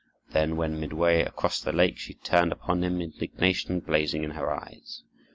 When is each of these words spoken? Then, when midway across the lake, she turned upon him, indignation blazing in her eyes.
Then, 0.31 0.57
when 0.57 0.79
midway 0.79 1.21
across 1.21 1.61
the 1.61 1.71
lake, 1.71 1.99
she 1.99 2.15
turned 2.15 2.51
upon 2.51 2.83
him, 2.83 3.01
indignation 3.01 3.81
blazing 3.81 4.23
in 4.23 4.31
her 4.31 4.51
eyes. 4.51 5.03